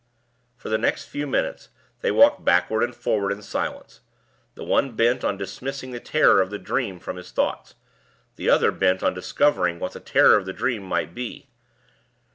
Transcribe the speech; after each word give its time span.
For 0.57 0.69
the 0.69 0.79
next 0.79 1.05
few 1.05 1.27
minutes 1.27 1.69
they 1.99 2.09
walked 2.09 2.43
backward 2.43 2.83
and 2.83 2.95
forward 2.95 3.31
in 3.31 3.43
silence, 3.43 3.99
the 4.55 4.63
one 4.63 4.93
bent 4.93 5.23
on 5.23 5.37
dismissing 5.37 5.91
the 5.91 5.99
terror 5.99 6.41
of 6.41 6.49
the 6.49 6.57
dream 6.57 6.99
from 6.99 7.17
his 7.17 7.29
thoughts, 7.29 7.75
the 8.35 8.49
other 8.49 8.71
bent 8.71 9.03
on 9.03 9.13
discovering 9.13 9.77
what 9.77 9.91
the 9.91 9.99
terror 9.99 10.35
of 10.37 10.47
the 10.47 10.53
dream 10.53 10.81
might 10.81 11.13
be. 11.13 11.49